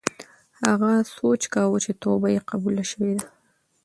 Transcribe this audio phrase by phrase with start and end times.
[0.65, 3.27] هغه سوچ کاوه چې توبه یې قبوله شوې ده.